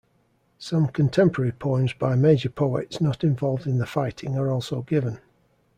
[0.57, 5.19] Some contemporary poems by major poets not involved in the fighting are also given.